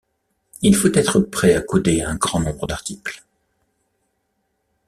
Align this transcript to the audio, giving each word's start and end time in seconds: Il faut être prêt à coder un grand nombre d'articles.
Il 0.63 0.75
faut 0.75 0.91
être 0.95 1.19
prêt 1.19 1.53
à 1.53 1.61
coder 1.61 2.01
un 2.01 2.15
grand 2.15 2.39
nombre 2.39 2.65
d'articles. 2.65 3.23